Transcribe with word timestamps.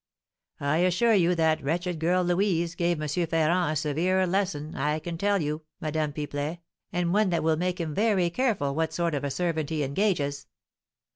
I 0.59 0.77
assure 0.77 1.13
you 1.13 1.35
that 1.35 1.63
wretched 1.63 1.99
girl, 1.99 2.23
Louise, 2.23 2.73
gave 2.73 2.99
M. 2.99 3.07
Ferrand 3.07 3.73
a 3.73 3.75
severe 3.75 4.25
lesson, 4.25 4.73
I 4.75 4.97
can 4.97 5.15
tell 5.15 5.43
you, 5.43 5.61
Madame 5.79 6.11
Pipelet, 6.11 6.57
and 6.91 7.13
one 7.13 7.29
that 7.29 7.43
will 7.43 7.55
make 7.55 7.79
him 7.79 7.93
very 7.93 8.31
careful 8.31 8.73
what 8.73 8.93
sort 8.93 9.13
of 9.13 9.23
a 9.23 9.29
servant 9.29 9.69
he 9.69 9.83
engages. 9.83 10.47